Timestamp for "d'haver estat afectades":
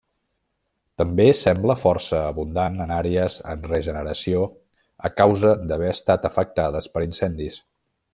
5.73-6.89